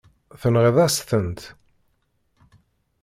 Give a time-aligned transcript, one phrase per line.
[0.41, 1.41] Tenɣiḍ-as-tent.